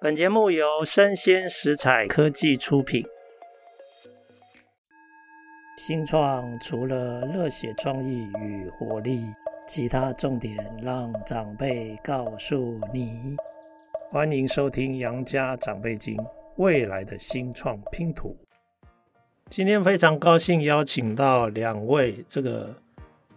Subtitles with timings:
[0.00, 3.04] 本节目由生鲜食材科技出品。
[5.76, 9.24] 新创除了热血创意与活力，
[9.66, 13.34] 其他重点让长辈告诉你。
[14.08, 16.16] 欢迎收听《杨家长辈经》，
[16.58, 18.36] 未来的新创拼图。
[19.50, 22.72] 今天非常高兴邀请到两位这个。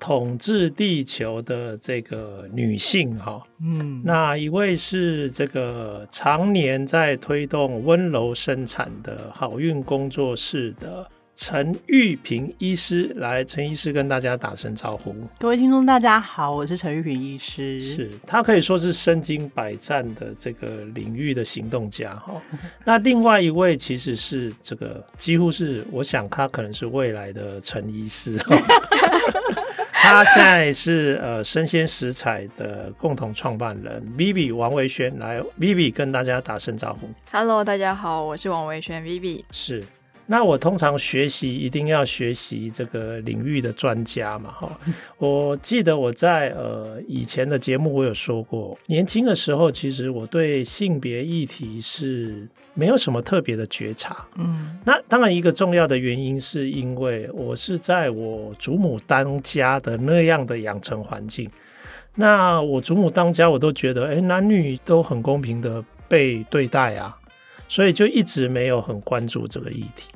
[0.01, 15.15] 统治地球的这个女性哈，嗯，那一位是这个常年在推动温柔生产的好孕工作室的陈玉平医师，来，陈医师跟大家打声招呼。
[15.37, 17.79] 各位听众，大家好，我是陈玉平医师。
[17.79, 22.41] 是，他可以说是身经百战的这个领域的行动家哈。
[22.83, 28.39] 那另外一位其实是这个，几乎是我想他可能是未来的陈医师。
[30.03, 37.07] 他现在是呃生鲜食材的共同创办人 Vivi 王维轩，来 Vivi 跟大家打声招呼。
[37.31, 39.43] Hello，大家好，我是王维轩 Vivi。
[39.51, 39.83] 是。
[40.25, 44.79] 那我通常学习一定要学习这个领域的专家嘛，哈。
[45.17, 54.25] 我记得我在呃以前的节目我有说过，年轻的时候其实我对性别议题是没有什么特别的觉察。
[54.35, 61.49] 嗯，那当然一个重要的原因是因为我是在我祖母当家的那样的养成环境。
[62.15, 67.17] 那我祖母当家，我都觉得哎，男女都很公平的被对待啊，
[67.71, 70.09] 所以就一直没有很关注这个议题。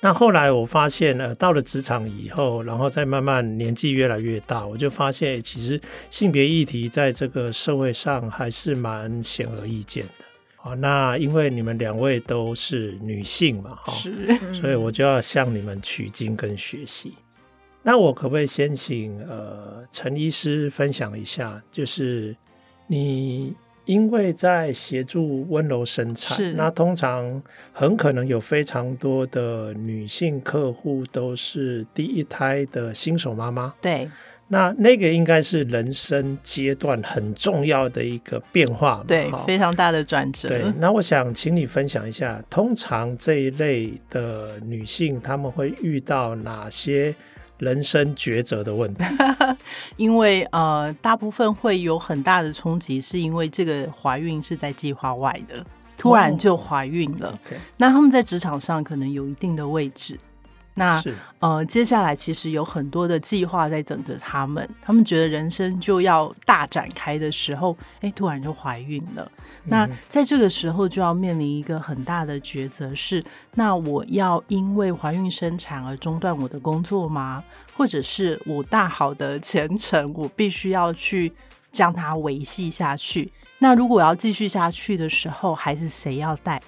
[0.00, 10.24] 那后来我发现，呃，到了职场以后，然后再慢慢年纪越来越大，我就发现，其实性别议题在这个社会上还是蛮显而易见的。
[10.56, 13.92] 好，那因为你们两位都是女性嘛，哈，
[14.52, 17.14] 所以我就要向你们取经跟学习。
[17.84, 22.36] 那我可不可以先请呃陈医师分享一下，就是
[22.88, 23.54] 你。
[23.86, 27.42] 因为在协助温柔生产，是那通常
[27.72, 33.72] 很可能有非常多的女性客户都是第一胎的新手妈妈。
[33.80, 34.08] 对，
[34.48, 40.48] 那那个应该是人生阶段很重要的一个变化，对，非常大的转折。
[40.48, 47.14] 对，那我想请你分享一下，通常这一类的女性，她们会遇到哪些？
[47.58, 49.04] 人生抉择的问题，
[49.96, 55.64] 因为呃，大部分会有很大的冲击，是因为这个怀孕是在计划外的，
[55.96, 57.30] 突然就怀孕了。
[57.30, 57.56] Oh, okay.
[57.78, 60.18] 那他们在职场上可能有一定的位置。
[60.78, 61.02] 那
[61.38, 64.68] 呃，接下来其实有很多的计划在等着他们。
[64.82, 69.26] 他们觉得人生就要大展开的时候，哎，突然就怀孕了。
[69.64, 77.42] 嗯、那在这个时候就要面临一个很大的抉择是：那我要因为怀孕生产而中断我的工作吗？
[77.74, 81.32] 或者是我大好的前程，我必须要去
[81.72, 83.32] 将它维系下去？
[83.58, 86.60] 那如果我要继续下去的时候，孩子谁要带？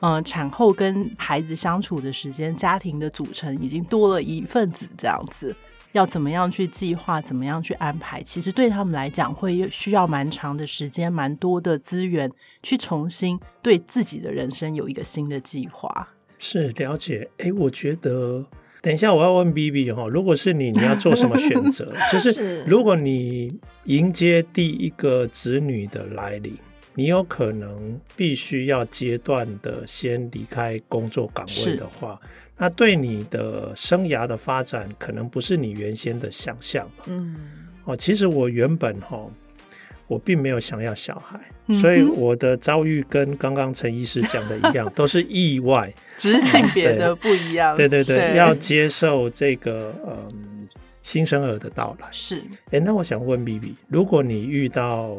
[0.00, 5.56] 呃，产后跟孩子相处的时间，家庭的组成已经多了一份子，这样子
[5.92, 8.22] 要怎么样去计划，怎么样去安排？
[8.22, 12.30] 其实对他们来讲，会需要蛮长的时间，蛮多的资源，
[12.62, 16.06] 去重新对自己的人生有一个新的计划。
[16.38, 18.44] 是了解，哎，我觉得
[18.82, 21.94] 等一下我要问 Vivi 哈，如果是你，你要做什么选择？
[22.12, 26.54] 就是如果你迎接第一个子女的来临。
[26.96, 32.18] 你有可能必须要阶段的先离开工作岗位的话，
[32.56, 36.90] 那对你的生涯的发展可能不是你原先的想象。
[37.06, 37.36] 嗯，
[37.84, 39.24] 哦，其实我原本哈，
[40.06, 47.76] 我并没有想要小孩，嗯、所以我的遭遇跟刚刚陈医师讲的一样， 都是意外，只是性别的不一样。
[47.76, 50.66] 对 对对，对要接受这个嗯
[51.02, 52.08] 新生儿的到来。
[52.10, 55.14] 是，哎，那我想问 Vivi，如果你遇到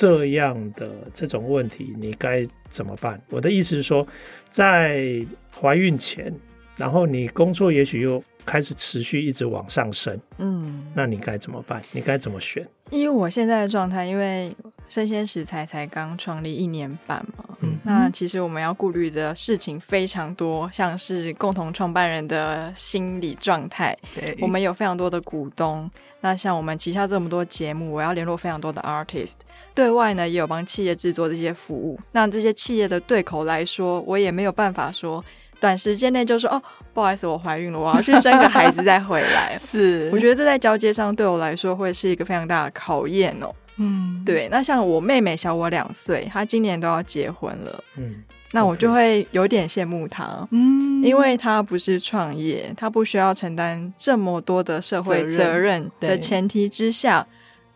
[0.00, 3.20] 这样的这种问题，你该怎么办？
[3.28, 4.06] 我的意思是说，
[4.48, 5.22] 在
[5.54, 6.34] 怀孕前，
[6.78, 11.82] 然后你工作也许又开始持续一直往上升，嗯，那你该怎么办？
[11.92, 12.66] 你该怎么选？
[12.90, 14.52] 因为我现在的状态，因为
[14.88, 25.88] 生鲜食材才刚创立一年半嘛，嗯，那其实我们要顾虑的事情非常多，像是共同创办人的心理状态，对，我们有非常多的股东。
[26.22, 29.34] 那像我们旗下这么多节目，我要联络非常多的 artist，
[29.74, 31.98] 对外呢也有帮企业制作这些服务。
[32.12, 35.24] 那这些企业的对口来说，我也没有办法说
[35.60, 36.62] 短时间内就说哦，
[36.92, 39.56] 不好意思，我怀孕了，我要去生个孩子再回来。
[39.60, 43.54] 是，我觉得这在交接上对我来说会是一个非常大的考验哦。
[43.76, 44.48] 嗯，对。
[44.50, 47.84] 那像我妹妹小我两岁，她今年都要结婚了。
[47.96, 48.16] 嗯。
[48.52, 57.24] 那我就会有点羡慕她，嗯，因为她不是创业，她不需要承担这么多的社会责任的前提之下，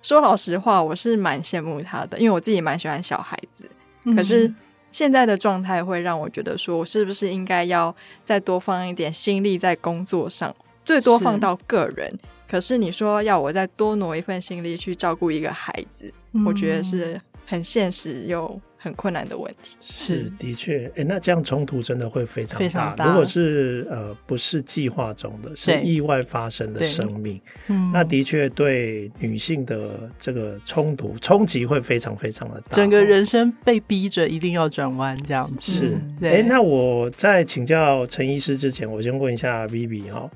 [0.03, 3.71] 说老实话，我是蛮羡慕她的，因为我自己蛮喜欢小孩子，
[4.17, 4.53] 可是
[4.95, 7.93] 现在的状态会让我觉得说，我是不是应该要
[8.25, 10.55] 再多放一点心力在工作上，
[10.85, 12.09] 最多放到个人。
[12.13, 18.61] 是可是你说要我再多挪一份心力去照顾一个孩子，嗯、我觉得是很现实又。
[18.85, 22.59] 很困难的问题是的确，哎，那这样冲突真的会非常大。
[22.59, 23.07] 非常大。
[23.07, 35.73] 如果是呃不是计划中的，是意外发生的生命，嗯，那的确对女性的这个冲突冲击会非常非常的大，整个人生被逼着一定要转弯这样子。
[35.73, 40.29] 是，哎，那我在请教陈医师之前，我先问一下 Vivi 哈。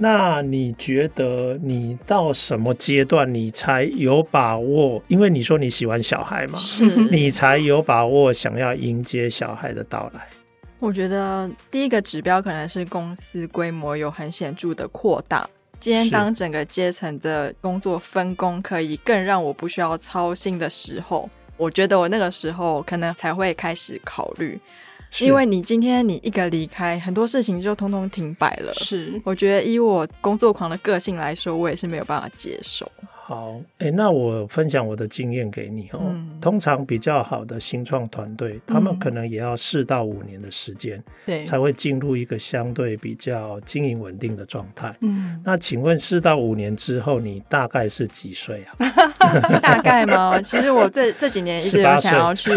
[0.00, 5.02] 那你觉得你到什么阶段你才有把握？
[5.08, 10.20] 因为你说你喜欢小孩嘛，是你才有把握想要迎接小孩的到来。
[10.78, 15.50] 我觉得第一个指标可能是公司规模有很显著的扩大。
[15.80, 24.56] 今天当整个阶层的工作分工可以更让我不需要操心的时候，我觉得我那个时候可能才会开始考虑。
[25.20, 28.72] 因为你今天你一个离开，很多事情就通通停摆了。
[28.74, 32.90] 是，我觉得以我工作狂的个性来说，我也是没有办法接受。
[33.28, 36.00] 好，哎、欸，那我分享我的经验给你哦。
[36.02, 44.96] 嗯、通常比较好的新创团队，他们可能也要四到五年的时间，对、嗯，才会进入一个相对比较经营稳定的状态。
[45.00, 48.88] 嗯，那请问四到五年之后，你大概是几岁啊？
[49.60, 50.40] 大概吗？
[50.40, 52.50] 其实我这这几年一直有想要去。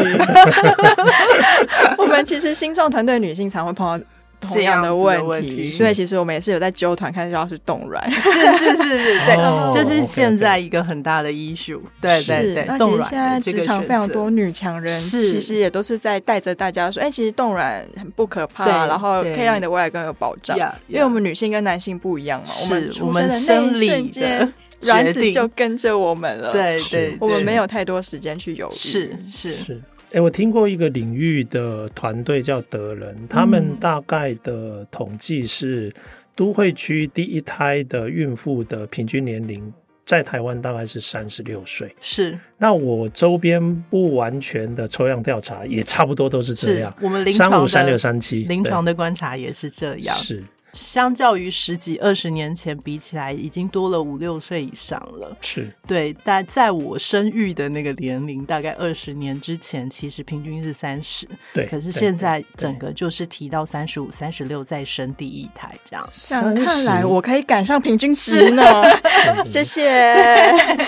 [1.99, 4.05] 我们其实新创团队女性常会碰到。
[4.41, 9.37] 同样的问题，所以其实我们也是有在揪团，看就要是冻卵， 是是是是，对，
[9.71, 12.65] 这是现在一个很大的 issue，对对对。
[12.67, 20.57] 那其实现在职场非常多女强人，其实也都是在带着大家说，哎，其实冻卵很不可怕，然后可以让你的未来更有保障。
[20.87, 24.53] 因为我们女性跟男性不一样嘛，我们出生的那一瞬间，
[24.87, 29.81] 卵子就跟着我们了，对对，我们没有太多时间去犹豫，是是是。
[30.13, 35.93] 哎，我听过一个领域的团队叫德人，他们大概的统计是
[36.35, 39.71] 都会区第一胎的孕妇的平均年龄
[40.05, 41.95] 在台湾大概是三十六岁。
[42.01, 46.93] 是，那我周边不完全的抽样调查也差不多都是这样。
[46.99, 50.13] 我们临床的三五三六三七，临床的观察也是这样。
[50.17, 50.43] 是。
[50.73, 55.35] 相较于十几二十年前比起来，已经多了五六岁以上了。
[55.41, 61.27] 是对，但在我生育的那个年龄，大概二十年之前，其实平均是三十。
[61.53, 66.09] 对，可是现在整个就是提到三十五、三十六再生第一胎这样。
[66.29, 68.63] 那看来，我可以赶上平均值呢。
[69.45, 70.15] 谢谢。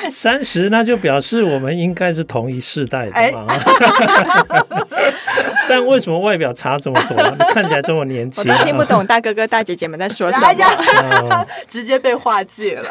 [0.09, 3.47] 三十，那就表示我们应该是同一世代的嘛。
[5.69, 7.18] 但为什么外表差这么多？
[7.31, 12.89] 你看起来这么年轻，我都听不懂大哥哥大姐姐们在说什么， 直接被划界了。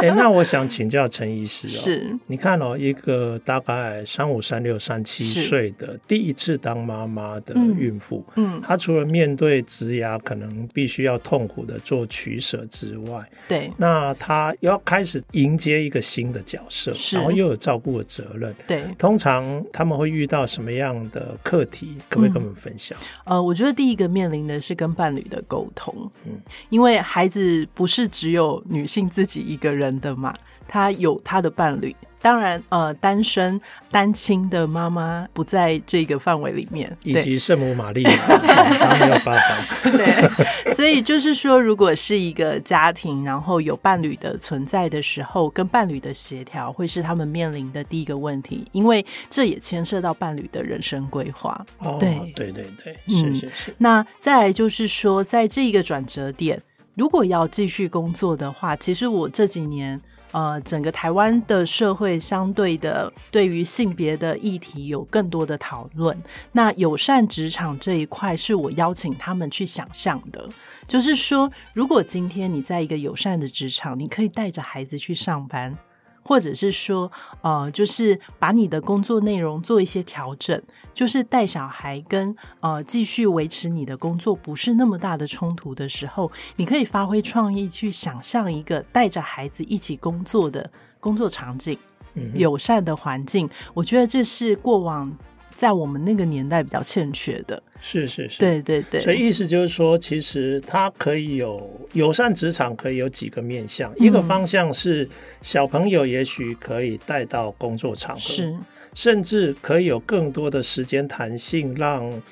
[0.00, 2.18] 哎、欸，那我想请教陈医师哦，是。
[2.26, 21.81] 你看哦，一个大概三五、三六、三七岁的第一次当妈妈的孕妇，嗯，她除了面对职涯可能必须要痛苦的做取舍之外，对，那她要开始迎接一个新的角色，然后又有照顾的责任，对，通常他们会遇到什么样的课题？
[22.08, 22.96] 可不可以跟我们分享？
[23.24, 25.94] 嗯，呃，我觉得第一个面临的是跟伴侣的沟通，
[26.24, 26.40] 嗯，
[26.70, 30.34] 因为孩子不是只有女性自己一个人的嘛，
[30.66, 31.94] 他有他的伴侣。
[32.22, 33.60] 当然，呃，单身
[33.90, 38.10] 单亲的妈妈不在这个范围里面，以及圣母玛利亚，
[38.78, 39.90] 她没有办法。
[39.90, 40.30] 对，
[40.74, 51.66] 所以就是说，如果是一个家庭，然后有伴侣的存在的时候，跟伴侣的协调会是他们面临的第一个问题，因为这也牵涉到伴侣的人生规划。
[51.78, 53.74] 哦，对，对对对，是是是。
[53.78, 56.62] 那再来就是说，在这个转折点，
[56.94, 60.00] 如果要继续工作的话，其实我这几年。
[60.32, 66.20] 呃，整个台湾的社会相对的对于性别的议题有更多的讨论。
[66.52, 70.48] 那友善职场这一块是我邀请他们去想象的，
[70.88, 75.78] 就是说，如果今天你在一个友善的职场，你可以带着孩子去上班。
[76.24, 77.10] 或者是说，
[77.40, 80.62] 呃，就是把你的工作内容做一些调整，
[80.94, 90.70] 就是带小孩跟呃继续维持你的工作不是那么大的冲突的时候，你可以发挥创意去想象一个带着孩子一起工作的
[91.00, 91.78] 工作场景，
[92.14, 93.48] 嗯，友善的环境。
[93.74, 95.16] 我觉得这是过往。
[95.54, 103.92] 在我们那个年代比较欠缺的，是是是，对对对，所以意思就是说，其实它可以有友善职场，可以有几个面向。
[103.92, 105.08] 嗯、一个方向是
[105.42, 108.56] 小朋友也许可以带到工作场合，是，
[108.94, 112.22] 甚至可以有更多的时间弹性让，让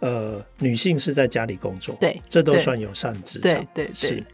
[0.00, 3.94] 呃女性是在家里工作，对，这都算友善职场，对对，对对。
[3.94, 4.24] 是。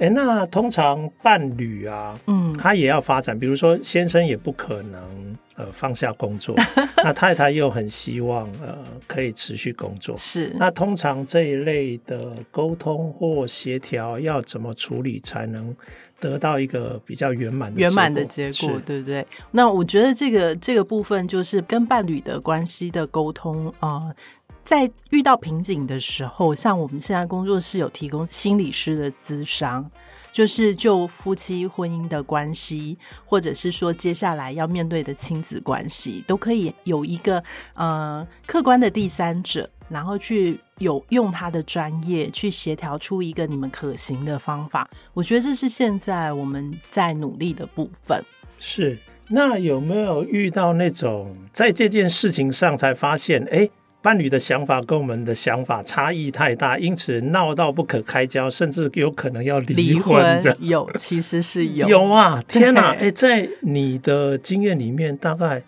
[0.00, 5.36] 哎，那通常伴侣啊，嗯，他也要发展，比如说先生也不可能。
[5.56, 6.56] 呃放下工作，
[7.04, 10.16] 那太太又很希望呃可以持续工作。
[10.16, 15.76] 是，那通常这一类的沟通或协调要怎么处理才能
[16.18, 19.26] 得到一个比较圆满圆满的结果，对不对？
[19.50, 24.04] 那我觉得这个这个部分就是跟伴侣的关系的沟通啊。
[24.06, 24.14] 呃
[24.62, 29.90] 在遇到瓶颈的时候，像我们现在工作室有提供心理师的咨商，
[30.30, 37.42] 就是就夫妻婚姻的关系，或者是说接下来要面对的亲子关系，都可以有一个
[37.74, 44.88] 呃客观的第三者，然后去有用他的专业去协调出一个你们可行的方法。
[45.14, 48.22] 我觉得这是现在我们在努力的部分。
[48.58, 53.68] 是，那有没有遇到那种在这件事情上才发现，哎？
[54.02, 60.38] 伴侣的想法跟我们的想法差异太大，因此闹到不可开交，甚至有可能要离婚。
[60.38, 61.88] 离婚有，其实是有。
[61.88, 62.94] 有啊， 天哪！
[62.98, 65.62] 哎，在你的经验里面，大概。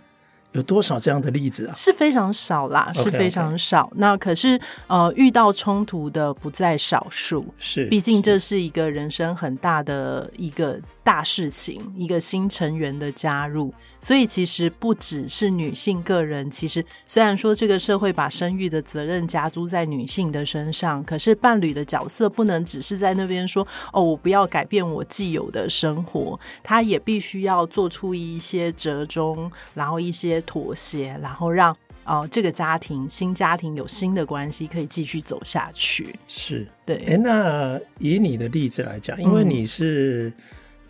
[0.53, 1.73] 有多少这样的例子啊？
[1.73, 3.85] 是非常少啦，是非常少。
[3.85, 3.97] Okay, okay.
[3.97, 7.43] 那可是呃，遇到冲突的不在少数。
[7.57, 13.73] 是，毕竟这是一个人生很大的一个大事情，一个新成员的加入。
[14.01, 30.43] 所以其实不只是女性个人，其实虽然说这个社会把生育的责任加诸在女性的身上，可是伴侣的角色不能只是在那边说哦，我不要改变我既有的生活，他也必须要做出一些折中，然后一些。
[30.45, 31.73] 妥协，然后让
[32.05, 36.15] 哦、呃、这个家庭新家庭有新的关系可以继续走下去。
[36.27, 36.97] 是对。
[37.07, 40.33] 哎，那以你的例子来讲，因为你是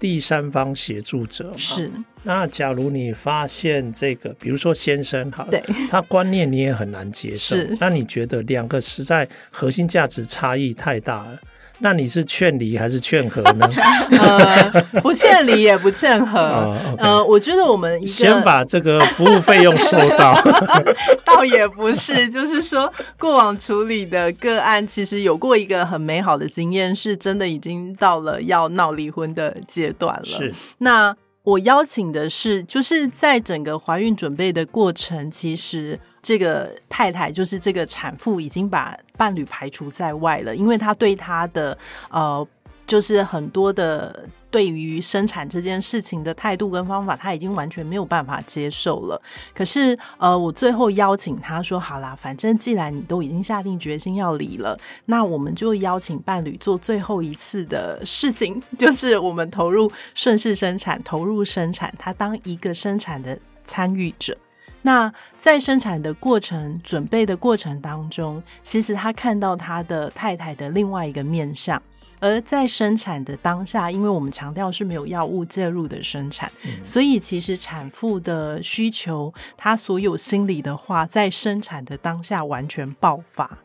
[0.02, 1.88] 第三方协助者嘛，是。
[2.24, 11.38] 那假如你发现这个，比如说先生哈，对，他观念你也很难接受，那你觉得两个实在核心价值差异太大了？
[11.82, 13.68] 那你是劝离还是劝和呢？
[14.16, 16.38] 呃，不劝离也不劝和。
[16.38, 20.32] 呃，哦 okay、呃，我觉得我们先把这个服务费用收到，
[21.26, 30.24] 倒也不是，就是说过往处理的个案，其实有过一个很美好的经验，是真的已经到了要闹离婚的阶段了。
[30.24, 31.12] 是，那
[31.42, 35.98] 我邀请的是，就是在整个怀孕准备的过程，其实。
[36.22, 41.76] 这个太太就是这个产妇，已经把伴侣排除在外了，因为她对她的
[42.10, 42.46] 呃，
[42.86, 49.20] 就是很多的对于生产这件事情的态度跟方法，她已经完全没有办法接受了。
[49.52, 64.36] 可是呃，我最后邀请她说：“好啦，反正既然你都已经下定决心要离了，那我们就邀请伴侣做最后一次的事情， 就是我们投入顺势生产，投入生产，他当一个生产的参与者。”
[64.82, 71.80] 那在生产的过程、准备的过程当中，其实他看到他的太太的另外一个面相。
[72.20, 83.58] 而在生产的当下，因为我们强调是没有药物介入的生产，嗯，所以其实产妇的需求，她所有心里的话，在生产的当下完全爆发。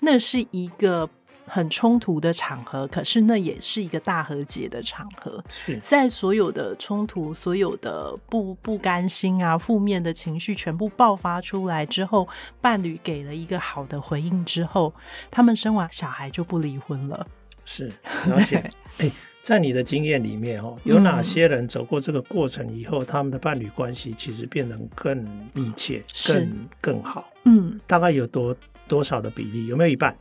[0.00, 1.08] 那是一个。
[1.50, 5.42] 很冲突的场合，可是那也是一个大和解的场合。
[5.82, 12.28] 在所有的冲突、所有的不不甘心啊、负面的情绪全部爆发出来之后，
[12.60, 14.92] 伴侣给了一个好的回应之后，
[15.30, 17.26] 他们生完小孩就不离婚了。
[17.64, 17.90] 是，
[18.32, 19.10] 而且，哎，
[19.42, 27.28] 在你的经验里面哦，有哪些人走过这个过程以后，嗯、他们的伴侣关系其实变得更密切、更更好？
[27.44, 28.56] 嗯，大概有多
[28.88, 29.66] 多少的比例？
[29.66, 30.16] 有没有一半？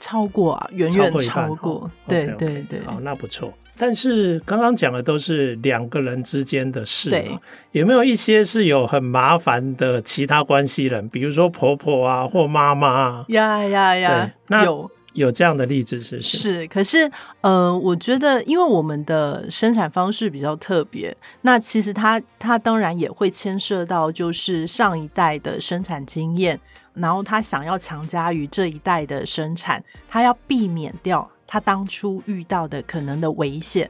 [0.00, 3.52] 超过啊，远远超过，对对对，对，好，那不错。
[3.80, 7.38] 但是刚刚讲的都是两个人之间的事，嘛，
[7.70, 13.24] 有没有一些是有很麻烦的其他关系人，比如说婆婆啊或妈妈啊？
[13.28, 17.10] 呀呀呀，那有有这样的例子是是，可是
[17.40, 26.58] 呃，我觉得因为我们的生产方式比较特别，那其实它它当然也会牵涉到就是上一代的生产经验。
[26.94, 33.88] 然后他想要强加于这一代的生产，他要避免掉他当初遇到的可能的危险，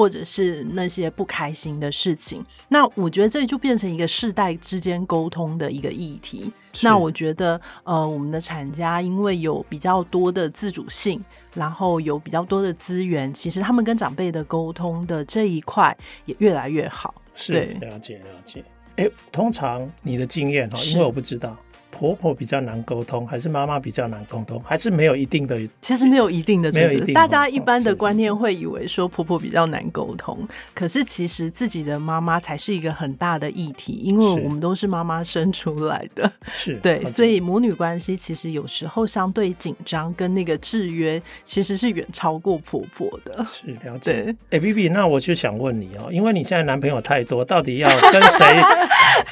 [0.00, 2.42] 或者是那些不开心的事情。
[2.68, 6.50] 那我觉得这就变成一个世代之间沟通的一个议题。
[6.80, 17.14] 那我觉得，呃，我们的产家因为有比较多的自主性，然后有比较多的资源，其实他们跟长辈的沟通的这一块也越来越好。
[17.34, 18.64] 是，了解了解。
[18.96, 21.54] 哎，通常你的经验哈，因为我不知道。
[21.90, 25.60] 婆婆比较难沟通，还是妈妈比较难沟通，还是没有一定的？
[25.80, 27.14] 其实没有一定的，没有一定。
[27.14, 43.44] 大家一般的观念会以为说婆婆比较难沟通，哦，是是是，可是其实自己的妈妈才是一个很大的议题，因为我们都是妈妈生出来的，是对，所以母女关系其实有时候相对紧张，跟那个制约其实是远超过婆婆的。
[43.44, 44.34] 是了解。
[44.50, 48.46] 哎，B B，那我就想问你哦，因为你现在男朋友太多，到底要跟谁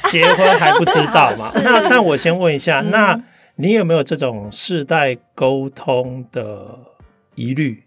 [0.05, 1.51] 结婚还不知道嘛？
[1.63, 3.23] 那那我先问一下，嗯、那
[3.55, 6.77] 你有没有这种世代沟通的
[7.35, 7.83] 疑虑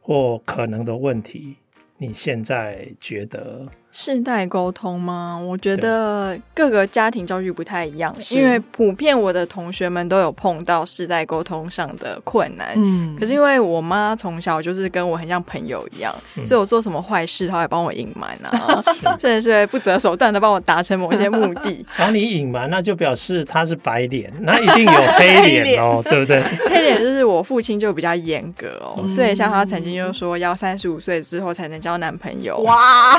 [0.00, 1.56] 或可能的问题？
[1.98, 3.66] 你现在觉得？
[3.98, 5.40] 世代沟通吗？
[5.42, 12.74] 我觉得各个家庭教育不太一样，因为普遍我的同学们都有碰到世代沟通上的困难。
[12.76, 18.84] 嗯，可是因为我妈从小就是跟我很像朋友一样，嗯、所以我做什么坏事，她会帮我隐瞒啊，
[19.18, 21.86] 甚至是不择手段的帮我达成某些目的。
[21.96, 26.42] 然后你隐瞒，那就表示他是白脸，那一定有黑 脸哦，对不对？
[26.68, 32.58] 黑脸就是我父亲就比较严格哦，嗯、所以像他曾经就说要三十五岁之后才能交男朋友。
[32.58, 33.18] 哇！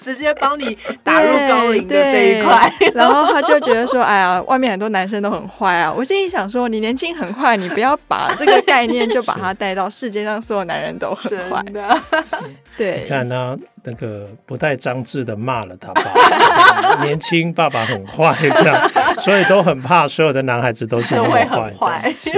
[0.00, 11.64] 直接帮你 打入高龄的这一块，然后他就觉得说：“哎呀，外面很多男生都很坏啊！”我心里想说：“你年轻很坏，你不要把这个概念就把它带到世界上所有男人都很坏。”
[12.76, 22.14] 对，你看他那个不带脏字的骂了他爸，年轻爸爸很坏这样，所以都很怕所有的男孩子都是那么坏。
[22.18, 22.30] 是，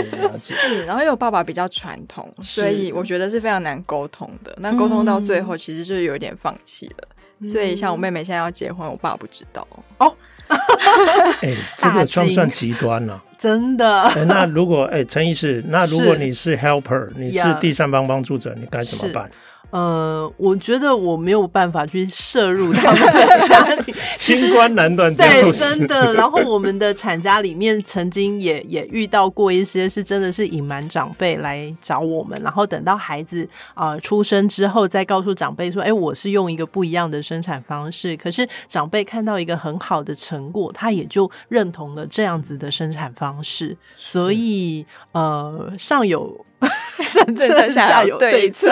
[0.87, 4.55] 然后因为我爸爸比较传统，所以我觉得是非常难沟通的。
[4.59, 7.09] 那沟通到最后，其实就是有点放弃了。
[7.45, 9.67] 所以，像我妹妹现在要结婚，我爸不知道
[9.99, 10.15] 哦。
[11.43, 13.25] 哎、欸， 这个算不算极端了、啊？
[13.39, 14.25] 真的、欸？
[14.25, 19.31] 那如果哎，陈医师，那如果你是 helper，是你是第三方帮助者，你该怎么办？
[19.71, 25.77] 呃，我觉得我没有办法去摄入他们的家庭， 清官难断家务事。
[25.77, 26.15] 对，真的。
[26.15, 43.77] 然后我们的产家里面曾经也也遇到过一些是真的是隐瞒长辈来找我们，然后等到孩子啊、呃、出生之后，再告诉长辈说：“哎，我是用一个不一样的生产方式。”可是长辈看到一个很好的成果，他也就认同了这样子的生产方式。
[43.97, 46.47] 所以呃，上有。
[47.09, 48.69] 政策下有对策，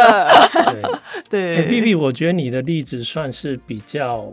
[1.31, 1.69] 对 对。
[1.69, 4.33] B B，我觉得你的例子算是比较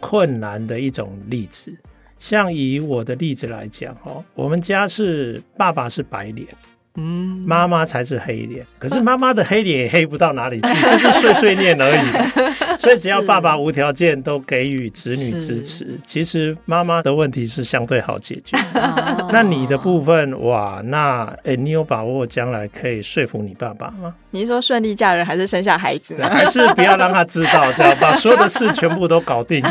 [0.00, 1.72] 困难的一种例子。
[2.18, 6.48] 像以我的例子来讲，哦，我们家是爸爸是白脸。
[6.96, 12.04] 嗯，妈妈才是黑脸，可是妈妈的黑脸也黑不到哪里去， 就是碎碎念而已。
[12.78, 18.56] 所以只要爸爸无条件都给予子女支持，其实妈妈的问题是相对好解决。
[19.32, 24.14] 那你的部分，哇，那哎、欸，你有把握将来可以说服你爸爸吗？
[24.30, 26.28] 你是说顺利嫁人，还是生下孩子呢？
[26.28, 29.64] 还是不要让他知道，这样把所有的事全部都搞定，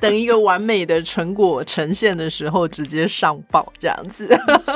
[0.00, 4.26] 等一个完美的成果呈现的时候，直接上报这样子。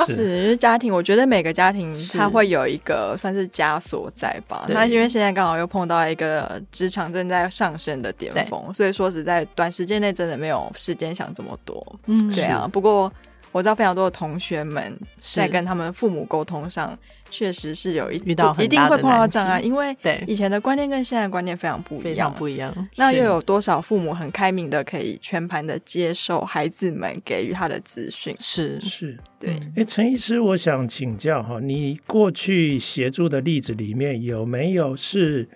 [0.07, 1.50] 是，是家庭，我觉得每个。
[1.51, 4.65] 家庭他会有一个算是枷锁在吧？
[4.69, 11.85] 那因为现在刚好又碰到一个职场正在上升的巅峰，所以说实在短时间内真的没有时间想这么多。
[12.05, 12.67] 嗯，对啊。
[12.71, 13.11] 不过
[13.51, 16.97] 我知道非常多的同学们在跟他们父母沟通上。
[17.33, 22.89] 确实是有一遇到一定会碰到障碍，因为对以前的观念跟现在的观念非常不一样，不一样。
[22.97, 28.35] 那又有多少父母很开明的可以全盘的接受孩子们给予他的资讯？
[28.37, 29.57] 是是，对。
[29.77, 35.47] 哎，陈医师，我想请教哈，你过去协助的例子里面有没有是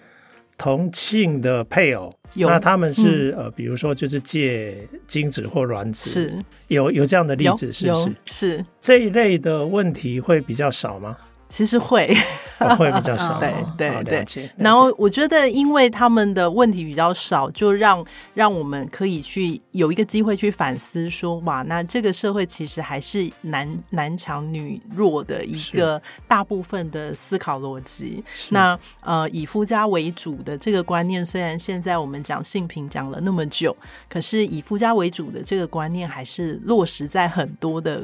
[0.57, 2.13] 同性的配偶？
[2.33, 6.33] 有，那他们是、嗯、呃，比如说就是借精子或卵子，是
[6.67, 8.15] 有有这样的例子，是不是？
[8.25, 11.15] 是这一类的问题会比较少吗？
[11.55, 12.13] 其实会、
[12.59, 13.39] 哦、会比较少，
[13.77, 14.49] 对对对。
[14.57, 28.21] 然后我觉得，因为他们的问题比较少，就让让我们可以去有一个机会去反思说，说哇，那这个社会其实还是男男强女弱的一个大部分的思考逻辑。
[28.49, 33.73] 那呃，以夫家为主的这个观念，虽然现在我们讲性平讲了那么久，
[34.09, 38.01] 可是以夫家为主的这个观念，还是落实在很多的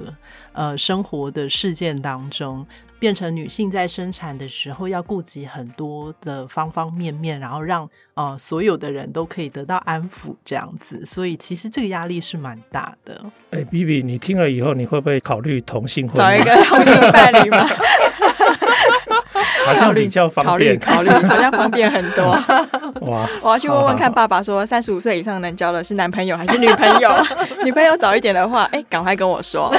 [0.54, 2.66] 呃生活的事件当中。
[3.02, 13.20] 变成女性在生产的时候要顾及很多的方方面面，然后让呃所有的人都可以得到安抚，这样子，所以其实这个压力是蛮大的。
[13.50, 16.16] 哎、欸、B B，你听了以后你会不会考虑同性婚？
[16.16, 17.68] 找一个同性伴侣吗？
[19.66, 22.32] 好像比较方便，考虑考虑，好像方便很多。
[23.02, 23.28] 哇！
[23.42, 27.12] 我要去问问看，爸爸说三十五岁以上能交的是男朋友还是女朋友？
[27.64, 29.74] 女朋友早一点的话，哎，赶快跟我说。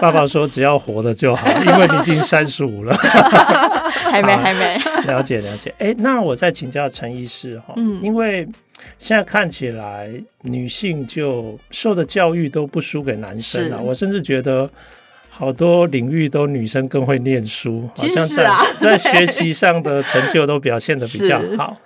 [0.00, 2.94] 爸爸说只要活着就好，因为你已经三十五了。
[4.10, 4.78] 还没，还没。
[5.06, 5.72] 了解，了解。
[5.78, 8.46] 哎，那我再请教陈医师哈，嗯，因为
[8.98, 10.10] 现在看起来
[10.42, 14.68] 女性就受的教育都不输给男生了，我甚至觉得。
[15.38, 18.48] 好多领域都女生更会念书，好像在
[18.80, 21.76] 在学习上的成就都表现的比较好。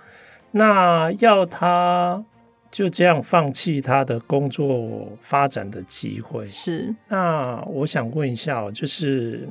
[0.53, 2.25] 那要她
[2.71, 6.95] 就这样放弃她的工作发展的机会，是？
[7.09, 9.49] 那我想问一下，就是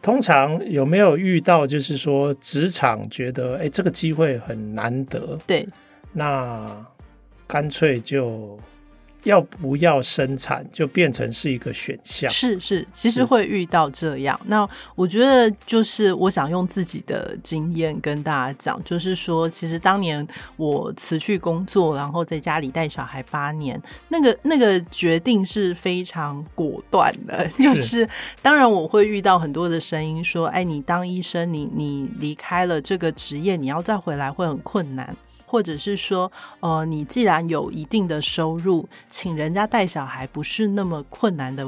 [0.00, 5.66] 通常有没有遇到，就是说职场觉得，哎，这个机会很难得，对，
[6.12, 6.86] 那
[7.48, 8.56] 干脆就。
[9.26, 12.30] 要不要生产就变成是一个选项。
[12.30, 14.40] 是是，其实会遇到这样。
[14.46, 20.24] 那我觉得就是我想用自己的经验跟大家讲，就是说，其实当年
[20.56, 27.44] 我辞去工作，然后在家里带小孩八年，那个那个决定是非常果断的。
[27.58, 28.08] 就是
[28.40, 35.16] 当然我会遇到很多的声音说，哎，你当医生，你你离开了这个职业，你要再回来会很困难。
[35.46, 36.30] 或者是说，
[36.60, 41.64] 呃，你既然有一定的收入，请人家带小孩不是那么困难的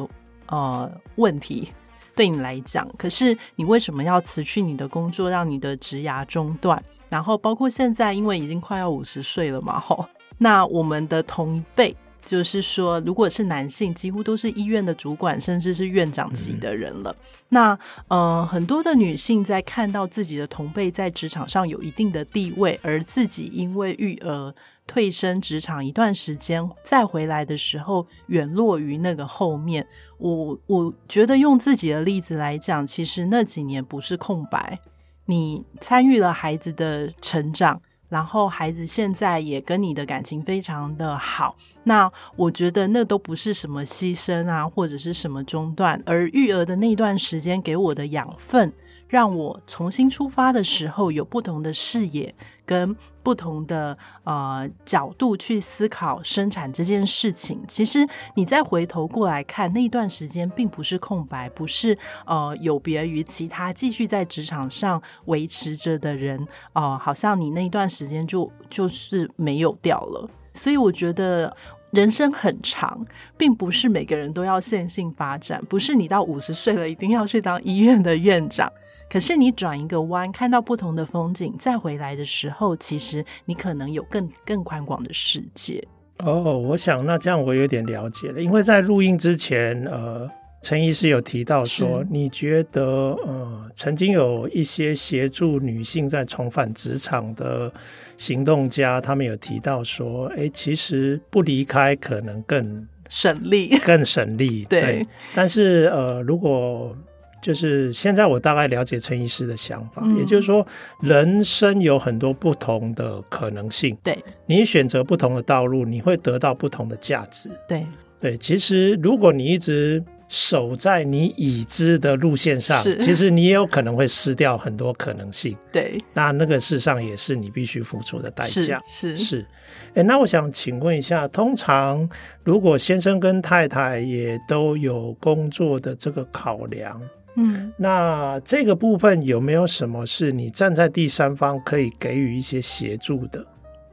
[0.49, 1.73] 呃问题，
[2.15, 2.87] 对你来讲。
[2.99, 6.83] 可是你为什么要辞去你的工作，让你的职涯中断？
[7.09, 10.05] 然后包括现在，因为已经快要五十岁了嘛，吼，
[10.37, 11.97] 那我们的同一辈。
[12.25, 17.11] 就是说，如果是男性，几乎都是医院的主管，甚至是院长级的人了。
[17.11, 17.79] 嗯、那
[18.09, 24.55] 呃，很多的女性在看到自己的同辈在职场上有一定的地位，而自己因为育儿
[24.87, 29.87] 退身职场一段时间，再回来的时候，远落于那个后面。
[30.19, 34.79] 我我觉得用自己的例子来讲，其实那几年不是空白，
[35.27, 37.81] 你参与了孩子的成长。
[38.09, 48.73] 然后孩子现在也跟你的感情非常的好，那我觉得那都不是什么牺牲啊，或者是什么中断，而育儿的那段时间给我的养分，
[49.07, 52.35] 让我重新出发的时候有不同的视野。
[52.65, 52.95] 跟
[53.29, 66.41] 不同的呃角度去思考生产这件事情，其实你再回头过来看那一段时间，并不是空白，不是呃有别于其他继续在职场上维持着的人，
[66.73, 70.31] 哦、呃，好像你那一段时间就就是没有掉了。
[70.55, 71.55] 所以我觉得
[71.91, 73.05] 人生很长，
[73.37, 78.73] 并不是每个人都要线性发展，不是你到五十岁了一定要去当医院的院长。
[79.11, 85.83] 可是你转一个弯，看到不同的风景，再回来的时候，其实你可能有更更宽广的世界。
[86.19, 90.29] 哦，我想那这样我有点了解了，因为在录音之前，呃，
[90.63, 92.83] 陈医师有提到说，你觉得
[93.25, 97.73] 呃，曾经有一些协助女性在重返职场的
[98.17, 104.67] 行动家，他们有提到说，哎，其实不离开可能更省力，更省力。
[104.69, 106.95] 对，对，但是呃，如果
[107.41, 110.67] 就是现在，我大概了解陈医师的想法，嗯，也就是说，
[111.01, 113.97] 人生有很多不同的可能性。
[114.03, 117.51] 对，你选择不同的道路，你会得到不同的价值。
[117.69, 117.87] 对
[118.21, 125.57] 对，其实如果你一直守在你已知的路线上，其实你也有可能会失掉很多可能性。
[125.73, 128.83] 对，那那个事实上也是你必须付出的代价。
[128.89, 129.47] 是是，是。
[129.95, 132.07] 哎，那我想请问一下，通常
[132.45, 137.01] 如果先生跟太太也都有工作的这个考量，
[137.41, 143.47] 嗯，那这个部分有没有什么是你站在第三方可以给予一些协助的？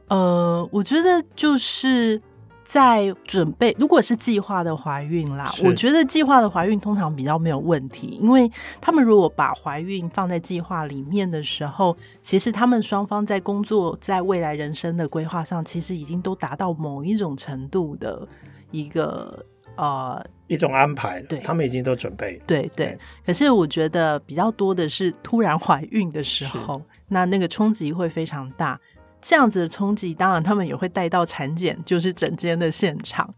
[0.08, 2.20] 呃，我觉得就是
[2.64, 18.26] 在准备，如果是计划的怀孕啦，我觉得计划的怀孕通常比较没有问题，因为他们如果把怀孕放在计划里面的时候，其实他们双方在工作，在未来人生的规划上，其实已经都达到某一种程度的
[18.72, 19.46] 一个。
[19.76, 22.40] 呃，一种安排，对，他们已经都准备。
[22.46, 28.80] 对对，对，可是我觉得比较多的是突然怀孕的时候，那那个冲击会非常大。
[29.20, 33.28] 这样子的冲击，当然他们也会带到产检，就是整间的现场。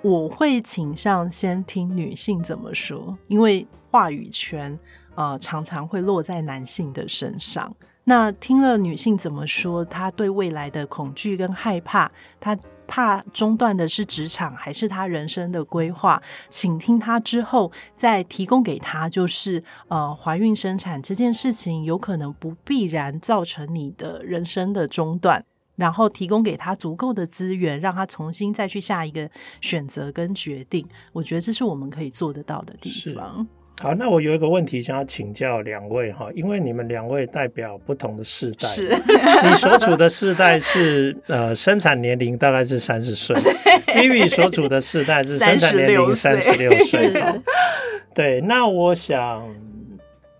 [0.00, 4.78] 我会倾向先听女性怎么说，因为话语权
[5.16, 7.74] 呃常常会落在男性的身上。
[8.04, 12.56] 那听了女性怎么说，她对未来的恐惧跟害怕，她。
[12.86, 16.22] 怕中断的是职场还是他人生的规划？
[16.48, 25.44] 请听他之后再提供给他，就是呃，怀孕生产这件事情有可能不必然造成你的人生的中断，
[25.76, 30.86] 然后提供给他足够的资源，让他重新再去下一个选择跟决定。
[31.12, 33.46] 我觉得这是我们可以做得到的地方。
[33.80, 43.36] 好，那我有一个问题想要请教两位哈，因为你们两位代表不同的世代，是你所处的世代是呃生产年龄大概是三十岁
[43.88, 47.12] ，Vivi 所处的世代是生产年龄三十六岁。
[48.14, 49.46] 对，那我想，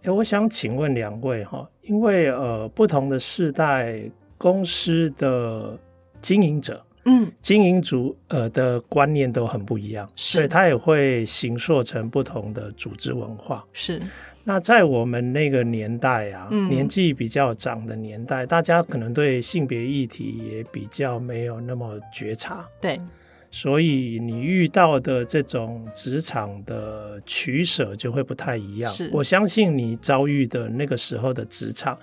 [0.06, 4.00] 我想请问两位哈，因为呃不同的世代
[4.38, 5.76] 公司的
[6.22, 6.80] 经营者。
[7.04, 13.64] 嗯，经营组呃的观念都很不一样，所以他也会形塑成不同的组织文化。
[13.72, 14.00] 是，
[14.44, 22.66] 那在我们那个年代啊，嗯、年纪比较长的年代，大家可能对性别议题也比较没有那么觉察。
[22.80, 22.98] 对，
[23.50, 28.92] 所以你遇到的这种职场的取舍就会不太一样。
[28.92, 31.98] 是，我相信你遭遇的那个时候的职场。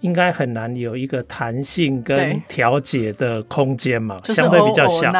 [0.00, 5.12] 应该很难有一个弹性跟调节的空间嘛，相对比较小。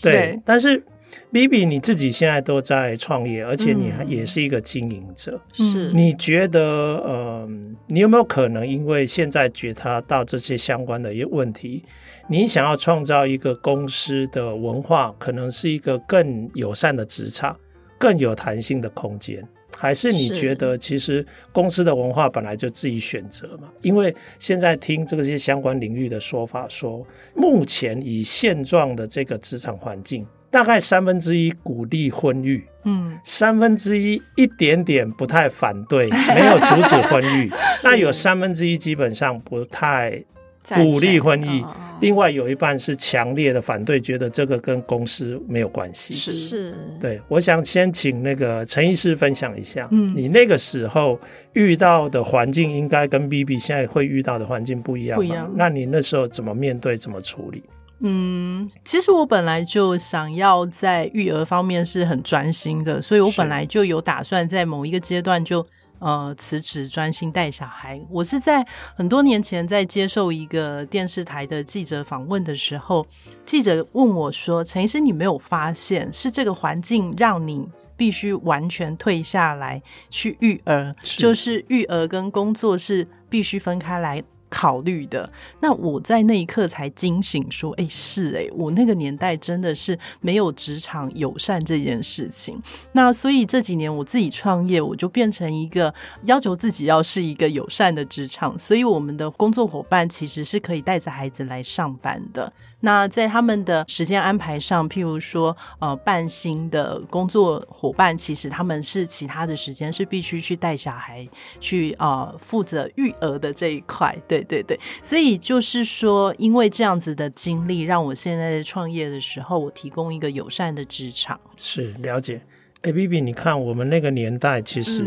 [0.00, 0.82] 对，但是
[1.30, 5.92] Bibi，你自己现在都在创业，而且你还也是一个经营者，是、嗯？
[5.94, 7.48] 你觉得，呃，
[7.88, 11.84] 你有没有可能因为现在觉察到这些相关的一些问题，
[12.28, 17.56] 你想要创造一个公司的文化，可能是一个更友善的职场，
[17.98, 19.46] 更有弹性的空间？
[19.76, 23.68] 还是你觉得，其实公司的文化本来就自己选择嘛？
[23.82, 30.26] 因为现在听这些相关领域的说法说，目前以现状的这个职场环境。
[30.50, 37.50] 大概三分之一鼓励婚育，嗯，三分之一一点点不太反对，没有阻止婚育，
[37.82, 40.22] 那有三分之一基本上不太
[40.68, 41.64] 鼓励婚育，
[42.00, 46.14] 另外有一半是强烈的反对，觉得这个跟公司没有关系。
[46.14, 51.18] 是是，对，我想先请那个陈医师分享一下，嗯，你那个时候
[51.54, 55.50] 遇到的环境应该跟 BB 现在会遇到的环境不一样，不一样。
[55.56, 57.62] 那你那时候怎么面对，怎么处理？
[58.04, 65.64] 嗯，其实我本来就想要在育儿方面是很专心的，所以我本来就有打算在某一个阶段就
[66.02, 68.04] 呃辞职，专心带小孩。
[68.10, 73.06] 我是在很多年前在接受一个电视台的记者访问的时候，
[73.46, 85.26] 记者问我说：“陈医师，你没有发现是这个环境让你必须完全退下来去育儿，是就是育儿跟工作是必须分开来。”考虑的，
[85.60, 92.60] 那我在那一刻才惊醒，说：“哎，是哎，我那个年代真的是没有职场友善这件事情。
[92.92, 95.92] 那所以这几年我自己创业，我就变成一个
[96.24, 98.58] 要求自己要是一个友善的职场。
[98.58, 102.52] 所以我们的工作伙伴其实是可以带着孩子来上班的。
[102.82, 111.26] 那在他们的时间安排上，譬如说，呃，半薪的工作伙伴，其实他们是其他的时间是必须去带小孩，
[111.58, 114.42] 去呃负责育儿的这一块，对。
[114.42, 121.40] 对对，所以就是说，因为这样子的经历，让我现在在创业的时候，我提供一个友善的职场。
[121.56, 122.42] 是了解。
[122.82, 125.02] 哎，Bibi，你看我们那个年代，其实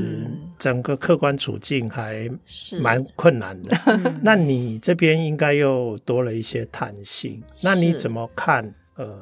[0.58, 2.30] 整个客观处境还
[2.82, 3.78] 蛮困难的。
[3.86, 7.42] 嗯、 那你这边应该又多了一些弹性。
[7.62, 8.74] 那你怎么看？
[8.96, 9.14] 呃，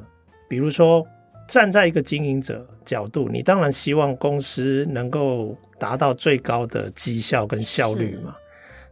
[0.47, 1.03] 比如说
[1.47, 8.35] 站在一个经营者角度，你当然希望公司能够达到最高的绩效跟效率嘛。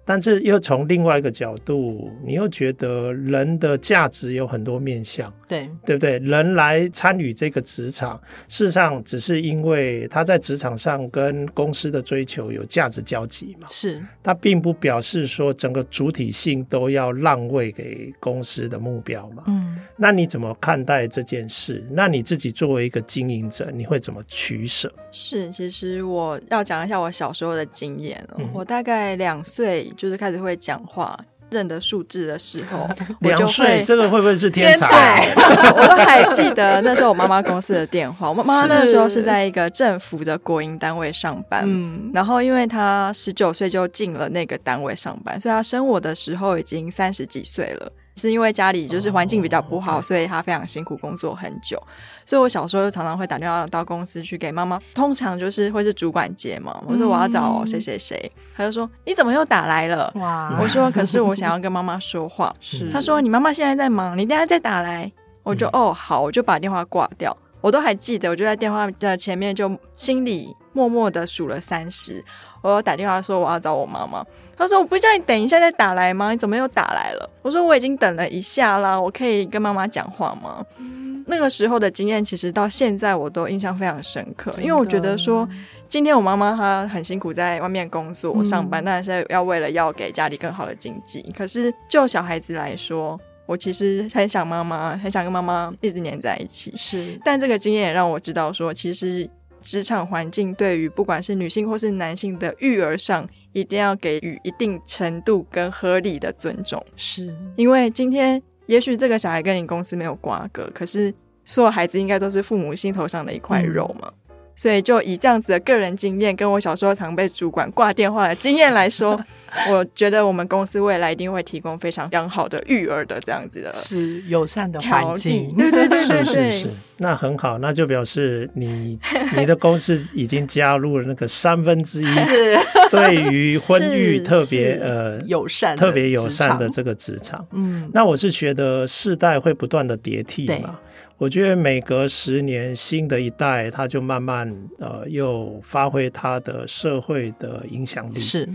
[0.04, 6.18] 但是又从另外一个角度，你又觉得人的价值有很多面向，对对不对？
[6.20, 14.02] 人来参与这个职场，事实上只是因为他在职场上跟公司的追求有价值交集嘛，是。
[14.24, 19.44] 他并不表示说整个主体性都要让位给公司的目标嘛。
[19.48, 21.86] 嗯，那你怎么看待这件事？
[21.92, 24.92] 那你自己作为一个经营者，你会怎么取舍？
[25.12, 28.22] 是，其实我要讲一下我小时候的经验。
[28.38, 29.90] 嗯，我大概两岁。
[30.02, 31.16] 就是开始会讲话、
[31.52, 32.90] 认得数字的时候，
[33.22, 35.32] 两岁这个会不会是天才？
[35.78, 47.92] 我都还记得那时候我妈妈公司的电话，我妈妈那个时候是在一个政府的国营单位上班，嗯，然后因为她十九岁就进了那个单位上班，所以她生我的时候已经三十几岁了。
[48.16, 51.82] 是因为家里就是环境比较不好，哦、所以他非常辛苦工作很久。
[52.26, 56.82] 所以我小时候就常常会打电话到公司去给妈妈，通常就是会是主管接嘛。
[56.88, 60.12] 我说我要找谁谁谁，他就说你怎么又打来了？
[60.16, 60.58] 哇！
[60.62, 62.54] 我说可是我想要跟妈妈说话。
[62.62, 65.12] 是他说你妈妈现在在忙，你等下再打来。
[65.44, 67.36] 我就、嗯、哦好，我就把电话挂掉。
[67.62, 72.24] 我都还记得，我就在电话的前面就心里默默的数了三十。
[72.62, 74.24] 我要打电话说我要找我妈妈，
[74.56, 76.30] 她说我不叫你等一下再打来吗？
[76.32, 77.30] 你怎么又打来了？
[77.42, 80.64] 我说我已经等了一下啦，我可以跟妈妈讲话吗？
[80.78, 85.48] 嗯、那个时候的经验其实到现在我都印象非常深刻，因为我觉得说
[85.90, 91.34] 今天我妈妈她很辛苦在外面工作上班，但是要为了要给家里更好的经济。
[91.36, 93.20] 可是就小孩子来说，
[93.52, 96.74] 我其实很想妈妈，很想跟妈妈一直黏在一起。
[96.78, 99.30] 是，但这个经验也让我知道说，其实。
[99.64, 106.84] 职场环境对于不管是女性或是男性的育儿上，一定要给予一定程度跟合理的尊重。
[106.96, 111.14] 是，因为今天也许这个小孩跟你公司没有瓜葛，可是
[111.46, 114.12] 所有孩子应该都是父母心头上的一块肉嘛。
[114.12, 114.14] 嗯
[114.56, 119.20] 所以，就以这样子的个人经验，跟我小时候常被主管挂电话的经验来说，
[119.72, 125.54] 我觉得我们公司未来一定会提供非常良好的育儿的这样子的，是友善的环境。
[125.56, 129.00] 对对对对对， 是是是，那很好，那就表示你
[129.36, 132.58] 你的公司已经加入了那个三分之一，是。
[132.92, 137.46] 对于婚育特别呃友善、特别友善的这个职场。
[137.54, 140.78] 嗯，那我是觉得世代会不断的迭替嘛。
[141.22, 148.20] 我觉得每隔十年，新的一代他就慢慢呃又发挥他的社会的影响力。
[148.20, 148.50] 是，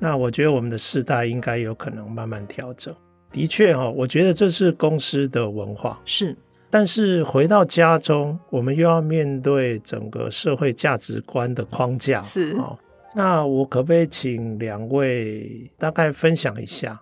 [0.00, 2.92] 那我觉得我们的世代应该有可能慢慢调整。
[3.30, 6.00] 的确哈，我觉得这是公司的文化。
[6.04, 6.36] 是，
[6.68, 12.20] 但是回到家中，我们又要面对整个社会价值观的框架。
[12.22, 12.76] 是哦，
[13.14, 17.00] 那我可不可以请两位大概分享一下，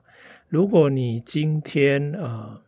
[0.51, 2.61] 如果你今天呃，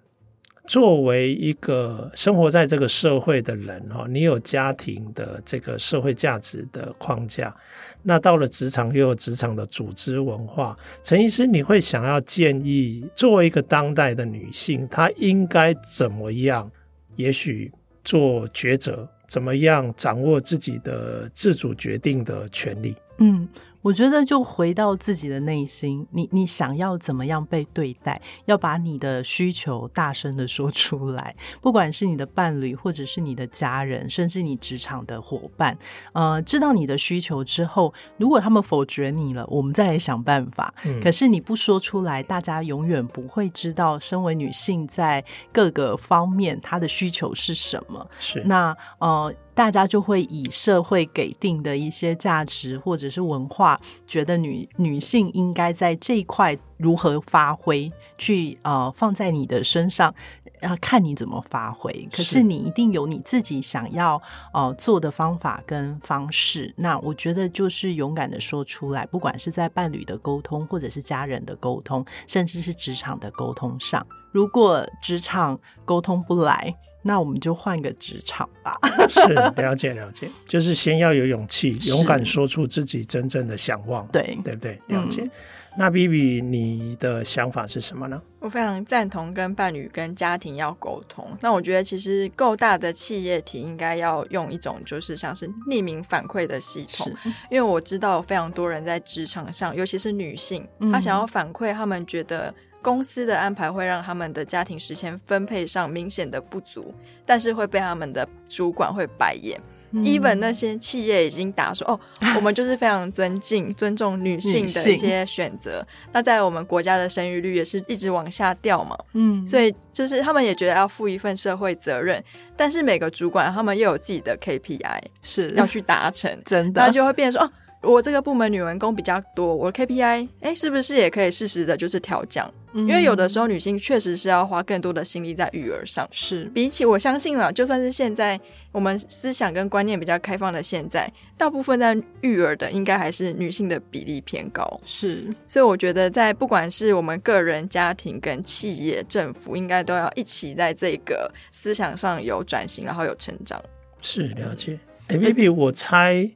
[0.68, 7.56] 作为一个生活在这个社会的人哈，你有家庭的这个社会价值的框架，
[8.02, 16.70] 那到了职场又有职场的组织文化，陈医师，你会想要建议，作为一个当代的女性，她应该怎么样？
[17.16, 17.72] 也许
[18.04, 22.94] 做抉择，怎么样掌握自己的自主决定的权利？
[23.16, 23.48] 嗯。
[23.80, 28.20] 我觉得就回到自己的内心，你你想要怎么样被对待？
[28.46, 35.78] 要把你的需求大声的说出来，不管是你的伴侣，或者是你的家人，甚至你职场的伙伴，
[36.12, 40.74] 呃，知道你的需求之后，如果他们否决你了，我们再来想办法。
[40.84, 41.00] 嗯。
[41.00, 48.06] 可是你不说出来，大家永远不会知道，身为女性在各个方面她的需求是什么。
[48.18, 48.42] 是。
[48.44, 49.32] 那呃。
[49.58, 60.14] 大家就会以社会给定的一些价值或者是文化，觉得女女性应该在这一块如何发挥，去呃放在你的身上，
[60.62, 62.08] 要看你怎么发挥。
[62.12, 64.22] 可是你一定有你自己想要
[64.54, 66.72] 呃做的方法跟方式。
[66.76, 76.72] 那我觉得就是勇敢的说出来，不管是在伴侣的沟通，或者是家人的沟通，甚至是职场的沟通上，如果职场沟通不来。
[77.02, 78.76] 那我们就换个职场吧。
[79.08, 84.80] 是，了解了解，就是先要有勇气，勇敢说出自己真正的想望，对对不对？
[84.88, 85.22] 了解。
[85.22, 85.30] 嗯、
[85.78, 88.20] 那 Bibi，你的想法是什么呢？
[88.40, 91.26] 我非常赞同跟伴侣、跟家庭要沟通。
[91.40, 97.12] 那我觉得其实够大的企业体应该要用一种就是像是匿名反馈的系统，
[97.50, 102.52] 因为我知道有非常多人在职场上，尤其是女性，她想要反馈，他们觉得。
[102.80, 106.94] 公司的安排会让他们的家庭时间分配上明显的不足，
[107.26, 109.60] 但是会被他们的主管会白眼。
[109.90, 111.98] 嗯、even 那些企业已经打说哦，
[112.36, 115.82] 我们就是非常尊敬、 尊重女性的一些选择。
[116.12, 118.94] 那在我们国家的生育率也是一直往下掉嘛。
[119.14, 122.22] 嗯，所以就是他们也觉得要负一份社会责任，
[122.54, 127.52] 但是每个主管他们又有自己的 KPI 是要去达成， 真的，那就会变成说哦。
[127.82, 132.52] 我这个部门女员工比较多，我的 KPI 哎，是不是也可以适时的，就是调降？
[132.72, 136.06] 嗯，因为有的时候女性确实是要花更多的心力在育儿上。
[136.10, 138.38] 是，比起我相信了，就算是现在
[138.72, 144.80] 我们思想跟观念比较开放的现在，大部分在育儿的应该还是女性的比例偏高。
[144.84, 153.62] 是，所以我觉得在不管是我们个人、家庭跟企业、政府，应该都要一起在这个思想上有转型，然后有成长。
[154.02, 154.78] 是，了解。
[155.06, 156.28] 哎，Bibi，我猜。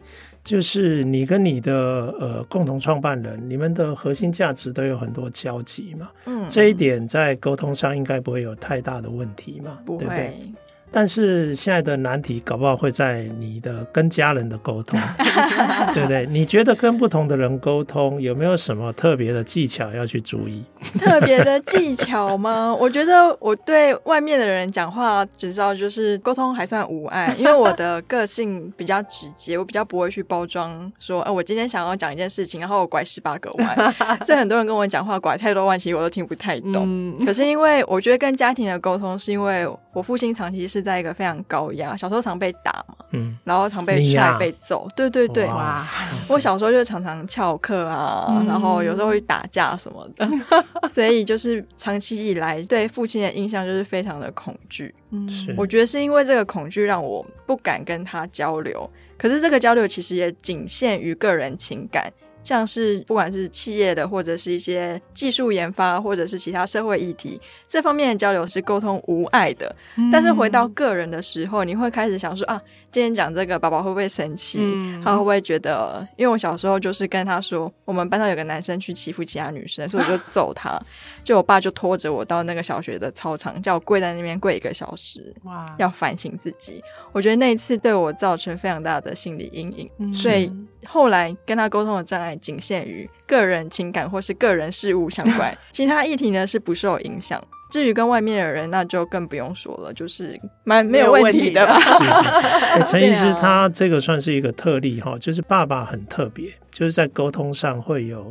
[0.44, 10.04] 就是你跟你的呃共同创办人，你们的核心价值都有很多交集嘛，嗯，这一点在沟通上应该不会有太大的问题嘛，不会。
[10.04, 10.52] 对不对？
[10.92, 15.00] 但是现在的难题搞不好会在你的跟家人的沟通，
[15.94, 16.26] 对不对？
[16.30, 20.62] 你觉得跟不同的人沟通有没有什么特别的技巧要去注意？
[20.98, 22.74] 特别的技巧吗？
[22.78, 33.94] 我觉得我对外面的人讲话，只知道就是沟通还算无碍，因为我的个性比较直接，我比较不会去包装说，哎、呃，我今天想要讲一件事情，然后我拐十八个弯。
[34.24, 36.84] 所以很多人跟我讲话拐太多弯，其实我都听不太懂。
[36.86, 45.86] 嗯、可是因为我觉得跟家庭的沟通，是因为我父亲长期是在一个非常高压，小时候常被打嘛，嗯，然后常被踹、啊、被揍，对对对，哇！
[46.28, 50.28] 我小时候就常常翘课啊，嗯、然后有时候会打架什么的，
[50.90, 54.94] 所以就是长期以来对父亲的印象就是非常的恐惧。
[55.10, 62.12] 嗯，是，我觉得是因为这个恐惧让我不敢跟他交流，可是这个交流其实也仅限于个人情感。
[62.42, 69.74] 像是不管是企业的，或者是一些技术研发，或者是其他社会议题，这方面的交流是沟通无碍的。
[69.96, 70.10] 嗯。
[70.10, 72.60] 但是回到个人的时候，你会开始想说啊，
[72.92, 74.58] 今天讲这个，爸爸会不会生气？
[74.60, 75.00] 嗯。
[75.02, 76.06] 他会不会觉得？
[76.16, 80.78] 因为我小时候就是跟他说，我们班上有个男生去欺负其他女生，所以我就揍他。
[81.24, 86.82] 就我爸就拖着我到那个小学的操场，叫我跪在那边跪一个小时，哇，要反省自己。
[87.12, 90.12] 我觉得那一次对我造成非常大的心理阴影，嗯。
[90.12, 90.52] 所以
[90.84, 92.36] 后来跟他沟通的障碍。
[92.42, 97.40] 仅限于个人情感或是个人事务相关， 其他议题呢是不受影响。
[97.72, 101.80] 至于跟外面的人，那就更不用说了，就是蛮没有问题的吧。
[102.86, 108.30] 陈医师他这个算是一个特例哈，就是爸爸很特别，就是在沟通上会有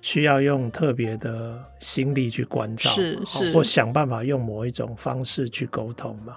[0.00, 6.36] 需要用特别的心力去关照，是是，或想办法用某一种方式去沟通嘛。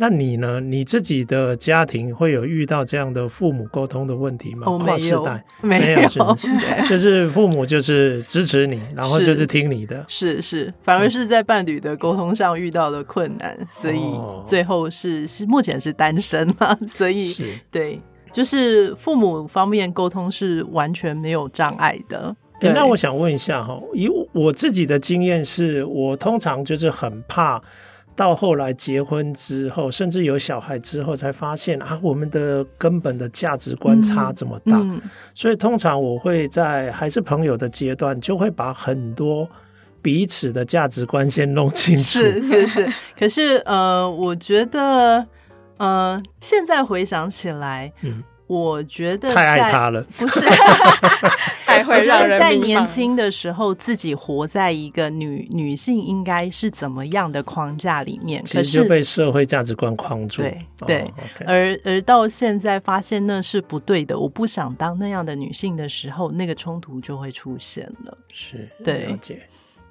[0.00, 0.60] 那你呢？
[0.60, 4.62] 你自己的家庭会有遇到这样的父母沟通的问题吗？
[4.66, 14.00] 哦，跨世代没有，没有，是就是父母就是支持你，然后就是听你的，是是，是，反而是在伴侣的沟通上遇到了困难，嗯、所以
[14.46, 17.34] 最后是是目前是单身了，所以
[17.68, 22.36] 对，就是父母方面沟通是完全没有障碍的。
[22.60, 27.60] 欸、那我想问一下哈，以我自己的经验是，我通常就是很怕。
[28.18, 34.76] 到后来结婚之后，甚至有小孩之后，才发现啊，我们的根本的价值观差这么大。
[34.76, 35.02] 嗯嗯、
[35.36, 39.48] 所以通常我会在还是朋友的阶段，就会把很多
[40.02, 42.02] 彼此的价值观先弄清楚。
[42.02, 42.92] 是是是。
[43.16, 45.24] 可是呃，我觉得
[45.76, 48.24] 呃，现在回想起来，嗯。
[48.48, 50.40] 我觉得太爱他了，不是，
[51.82, 60.42] 太会让人在年轻的时候自己活在一个女女性应该是怎么样的框架里面，可是就被社会价值观框住。
[60.42, 68.18] 对对，哦 okay、而而到现在发现那是不对的，我不想当那样的女性的时候，那个冲突就会出现了。
[68.30, 69.06] 是，对。
[69.06, 69.40] 了解。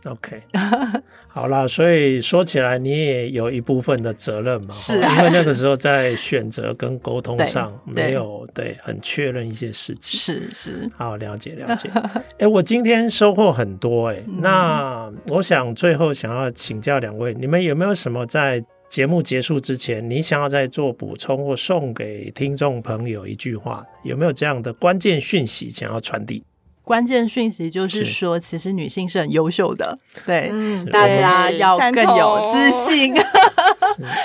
[0.06, 0.42] OK，
[1.28, 11.90] 好啦，所以说起来，你也有一部分的责任嘛，是啊，因为那个时候在选择跟沟通上没有对，对很确认一些事情，是是，好了解了解。
[11.90, 26.42] 哎、 欸，我今天收获很多哎、欸，那我想最后想要请教两位，你们有没有什么在节目结束之前，你想要再做补充或送给听众朋友一句话，有没有这样的关键讯息想要传递？
[26.88, 33.14] 关键讯息就是说，其实女性是很优秀的，对，嗯，大家要更有自信。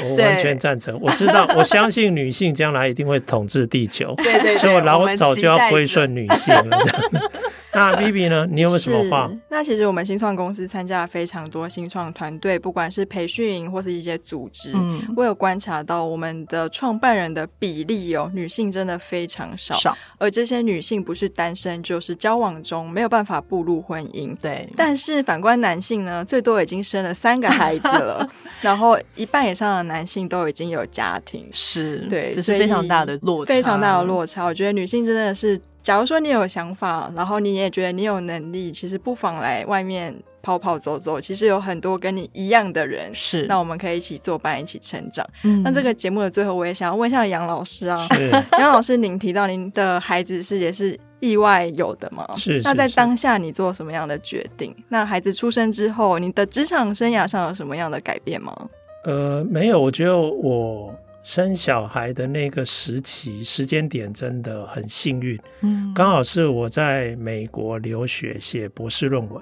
[0.05, 7.31] 我完全赞成，我知道，我相信女性将来一定会统治地球， 对对，对，所以我老早就要归顺女性了，这样。
[7.75, 8.47] 那 Vivi 呢？
[8.51, 9.31] 你有没有什么话？
[9.49, 19.97] 那其实我们新创公司参加了非常多新创团队，不管是培训或是一些组织，嗯，我有观察到我们的创办人的比例哦，女性真的非常少，少。
[20.19, 24.37] 而这些女性不是单身，就是交往中没有办法步入婚姻。
[24.39, 24.69] 对。
[24.77, 28.29] 但是反观男性呢，最多已经生了三个孩子了，
[28.61, 34.45] 然后一半以上的男性都已经有家庭，是对，这是非常大的落差，非常大的落差。
[34.45, 35.59] 我觉得女性真的是。
[35.83, 41.21] 假如说你有想法，然后你也觉得你有能力，其实不妨来外面跑跑走走。
[41.21, 45.27] 其实有很多跟你一样的人，是那我们可以一起作伴，一起成长。
[45.43, 48.07] 嗯，那这个节目的最后，我也想要问一下杨老师啊，
[48.61, 52.25] 杨老师，您提到您的孩子是也是意外有的吗？
[52.37, 52.63] 是，是。
[52.63, 54.73] 那在当下你做什么样的决定？
[54.89, 58.57] 那孩子出生之后，你的职场生涯上有什么样的改变吗？
[59.05, 60.95] 呃，没有，我觉得我。
[61.23, 69.41] 生小孩的那个时期时间点真的很幸运，嗯，刚好是我在美国留学写博士论文，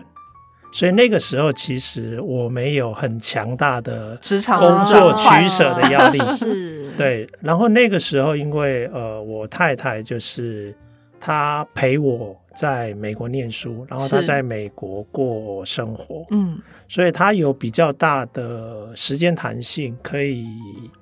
[0.72, 7.26] 所以那个时候其实我没有很强大的职场工作取舍的压力，是，对。
[7.40, 10.76] 然后那个时候，因为呃，我太太就是
[11.18, 20.46] 她陪我在美国念书，然后她在美国过生活，嗯，所以她有比较大的时间弹性，可以。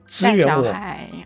[0.09, 0.75] 支援我，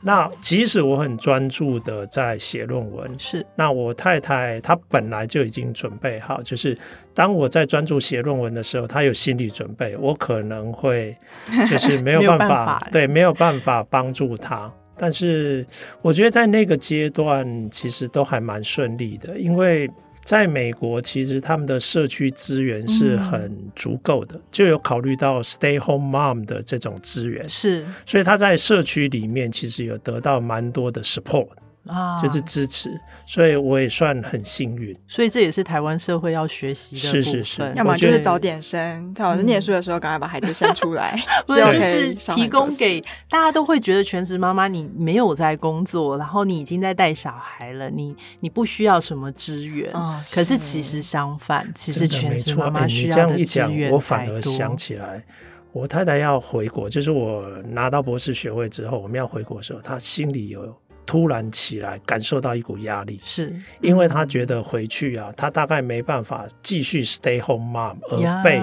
[0.02, 6.76] 那即使我很专注的在写论文，是那我太太她本来就已经准备好，就是
[7.14, 11.16] 当我在专注写论文的时候，她有心理准备，我可能会
[11.70, 14.70] 就是没有办法，办法对，没有办法帮助她。
[14.98, 15.64] 但是
[16.02, 19.88] 我觉得在那个阶段，其实都还蛮顺利的，因为。
[20.24, 31.48] 在美国，其实他们的社区资源是很足够的，嗯，就有考虑到 stay home mom 的这种资源，是，所以他在社区里面其实有得到蛮多的 support。
[31.86, 34.96] 啊，就是支持，所以我也算很幸运。
[35.08, 49.92] 所以这也是台湾社会要学习的是是是，要么就是早点生，他老师念书的时候赶快把孩子生出来， 不是就是提供给大家都会觉得全职妈妈你没有在工作，然后你已经在带小孩了，你你不需要什么资源。
[49.92, 55.24] 哦，可是其实相反，其实全职妈妈需要的资源，我反而想起来，
[55.72, 60.72] 我太太要回国，就是我拿到博士学位之后，我们要回国的时候，她心里有。
[61.04, 68.62] 突然起来，感受到一股压力，是因为他觉得回去啊，他大概没办法继续 stay home mom，而被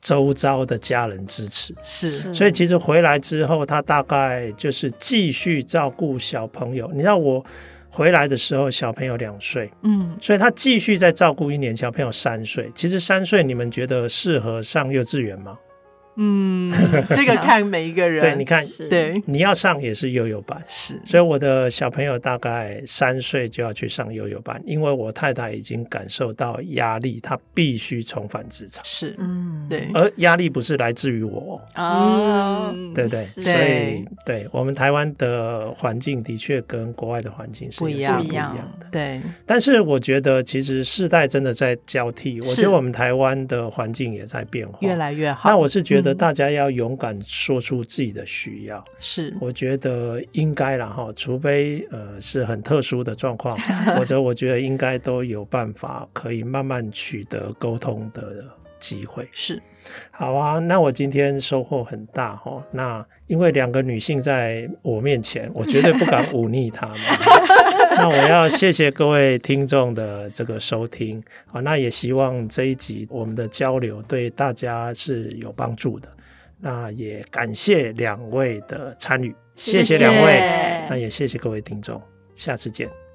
[0.00, 2.34] 周遭的家人支持，是。
[2.34, 6.90] 所以其实回来之后，他大概就是继续照顾小朋友。
[6.92, 7.44] 你知道我
[7.88, 12.70] 回来的时候，小朋友两岁，嗯，所以他继续在照顾一年，小朋友三岁。
[12.74, 15.56] 其实三岁，你们觉得适合上幼稚园吗？
[16.16, 16.72] 嗯，
[17.10, 18.20] 这个 看每一个人。
[18.20, 21.00] 对，你看，对，你要上也是悠悠班，是。
[21.04, 28.82] 所以我的小朋友大概三岁就要去上悠悠班，因为我太太已经感受到压力，她必须重返职场。
[28.84, 29.88] 是，嗯，对。
[29.92, 33.20] 而压力不是来自于我，哦，对不对？
[33.22, 38.86] 所以，对我们台湾的环境的确跟国外的环境是不一样的。
[38.90, 39.20] 对。
[39.44, 42.40] 但是我觉得，其实世代真的在交替。
[42.40, 45.50] 我觉得我们台湾的环境也在变化，越来越好。
[45.50, 46.05] 那我是觉得。
[46.14, 49.34] 大家要勇敢说出自己的需要，是。
[49.40, 53.56] 我觉得应该了哈，除非呃是很特殊的状况，
[53.96, 58.44] 或者我觉得应该都有办法可以慢慢取得沟通的
[58.86, 59.28] 机会。
[59.32, 59.60] 是，
[60.10, 62.62] 好啊，那我今天收获很大哈。
[62.70, 66.98] 那因为两个女性在我面前，我绝对不敢忤逆她们。
[67.98, 71.22] 那我要谢谢各位听众的这个收听
[71.52, 76.08] 啊，那也希望这一集我们的交流对大家是有帮助的。
[76.58, 80.40] 那也感谢两位的参与，谢谢两位，
[80.88, 82.00] 那也谢谢各位听众，
[82.34, 83.05] 下次见。